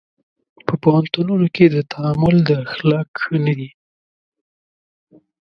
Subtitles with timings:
[0.65, 3.69] په پوهنتونونو کې د تعامل اخلاق ښه نه دي.